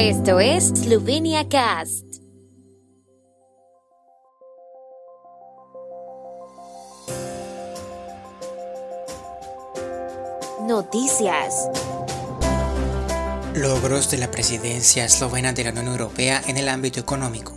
[0.00, 2.04] Esto es Slovenia Cast.
[10.68, 11.68] Noticias.
[13.56, 17.52] Logros de la presidencia eslovena de la Unión Europea en el ámbito económico.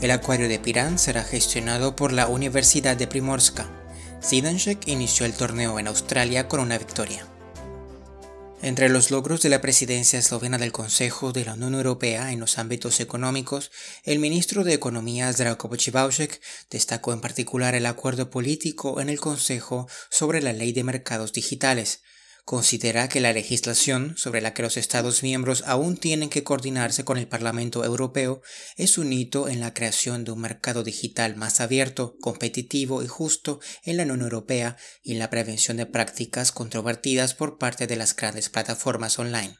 [0.00, 3.68] El acuario de Pirán será gestionado por la Universidad de Primorska.
[4.20, 7.24] Zidanšek inició el torneo en Australia con una victoria.
[8.60, 12.58] Entre los logros de la presidencia eslovena del Consejo de la Unión Europea en los
[12.58, 13.70] ámbitos económicos,
[14.02, 19.86] el ministro de Economía Zdravko Pochivaušek destacó en particular el acuerdo político en el Consejo
[20.10, 22.02] sobre la ley de mercados digitales,
[22.48, 27.18] considera que la legislación sobre la que los Estados miembros aún tienen que coordinarse con
[27.18, 28.40] el Parlamento Europeo
[28.78, 33.60] es un hito en la creación de un mercado digital más abierto, competitivo y justo
[33.84, 38.16] en la Unión Europea y en la prevención de prácticas controvertidas por parte de las
[38.16, 39.58] grandes plataformas online.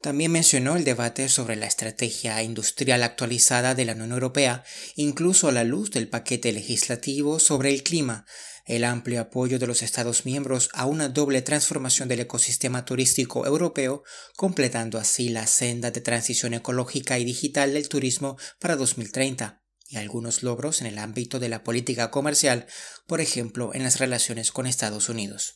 [0.00, 4.64] También mencionó el debate sobre la estrategia industrial actualizada de la Unión Europea,
[4.96, 8.24] incluso a la luz del paquete legislativo sobre el clima,
[8.70, 14.04] el amplio apoyo de los Estados miembros a una doble transformación del ecosistema turístico europeo,
[14.36, 20.44] completando así la senda de transición ecológica y digital del turismo para 2030 y algunos
[20.44, 22.66] logros en el ámbito de la política comercial,
[23.08, 25.52] por ejemplo en las relaciones con Estados Unidos.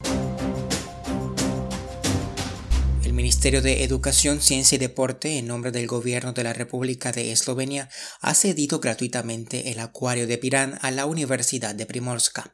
[3.04, 7.30] El Ministerio de Educación, Ciencia y Deporte, en nombre del Gobierno de la República de
[7.30, 7.88] Eslovenia,
[8.20, 12.52] ha cedido gratuitamente el acuario de Pirán a la Universidad de Primorska.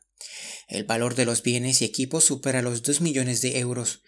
[0.69, 4.03] El valor de los bienes y equipos supera los 2 millones de euros.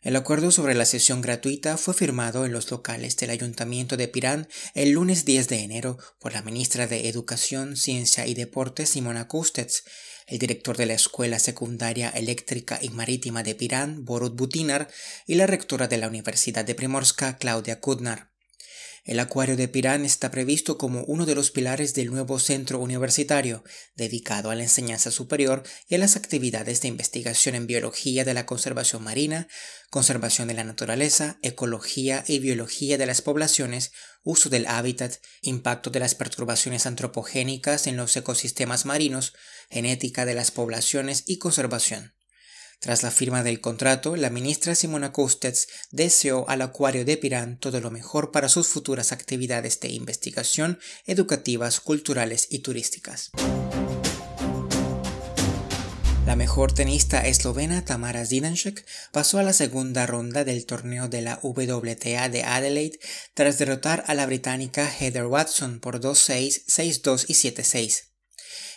[0.00, 4.48] El acuerdo sobre la sesión gratuita fue firmado en los locales del Ayuntamiento de Pirán
[4.74, 9.82] el lunes 10 de enero por la ministra de Educación, Ciencia y Deporte Simona Kustets,
[10.28, 14.88] el director de la Escuela Secundaria Eléctrica y Marítima de Pirán, Borut Butinar,
[15.26, 18.30] y la rectora de la Universidad de Primorska, Claudia Kudnar.
[19.08, 23.64] El acuario de Pirán está previsto como uno de los pilares del nuevo centro universitario,
[23.96, 28.44] dedicado a la enseñanza superior y a las actividades de investigación en biología de la
[28.44, 29.48] conservación marina,
[29.88, 33.92] conservación de la naturaleza, ecología y biología de las poblaciones,
[34.24, 39.32] uso del hábitat, impacto de las perturbaciones antropogénicas en los ecosistemas marinos,
[39.70, 42.17] genética de las poblaciones y conservación.
[42.80, 47.80] Tras la firma del contrato, la ministra Simona Kostets deseó al Acuario de Pirán todo
[47.80, 53.32] lo mejor para sus futuras actividades de investigación, educativas, culturales y turísticas.
[56.24, 61.40] La mejor tenista eslovena Tamara Zidanšek pasó a la segunda ronda del torneo de la
[61.42, 63.00] WTA de Adelaide
[63.34, 68.04] tras derrotar a la británica Heather Watson por 2-6, 6-2 y 7-6.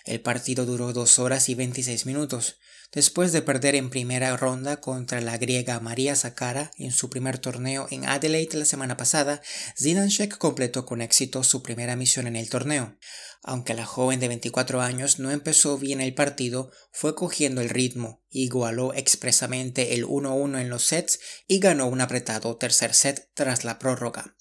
[0.05, 2.55] El partido duró 2 horas y 26 minutos.
[2.91, 7.87] Después de perder en primera ronda contra la griega María Sakara en su primer torneo
[7.89, 9.41] en Adelaide la semana pasada,
[9.77, 12.97] Zidanšek completó con éxito su primera misión en el torneo.
[13.43, 18.25] Aunque la joven de 24 años no empezó bien el partido, fue cogiendo el ritmo,
[18.29, 23.79] igualó expresamente el 1-1 en los sets y ganó un apretado tercer set tras la
[23.79, 24.35] prórroga.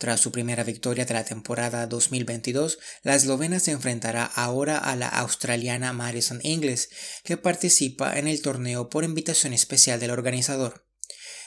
[0.00, 5.08] Tras su primera victoria de la temporada 2022, la eslovena se enfrentará ahora a la
[5.08, 6.88] australiana Madison Inglis,
[7.22, 10.86] que participa en el torneo por invitación especial del organizador.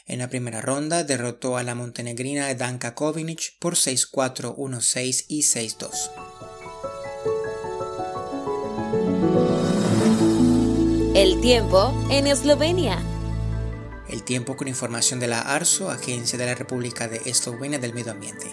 [0.05, 6.11] En la primera ronda derrotó a la montenegrina Danka Kovinic por 6-4, 1-6 y 6-2.
[11.15, 13.12] El tiempo en Eslovenia.
[14.13, 18.11] El tiempo con información de la ARSO, Agencia de la República de Eslovenia del Medio
[18.11, 18.45] Ambiente.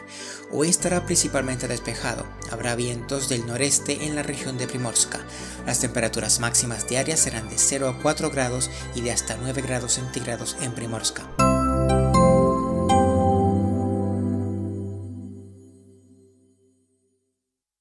[0.50, 2.24] Hoy estará principalmente despejado.
[2.50, 5.20] Habrá vientos del noreste en la región de Primorska.
[5.66, 9.92] Las temperaturas máximas diarias serán de 0 a 4 grados y de hasta 9 grados
[9.92, 11.28] centígrados en Primorska.